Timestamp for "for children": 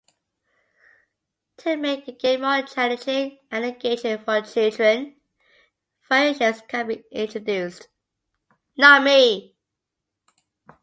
4.23-5.21